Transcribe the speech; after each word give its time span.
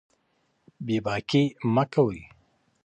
بې 0.85 0.97
باکي 1.05 1.43
مه 1.73 1.83
کوئ. 1.93 2.21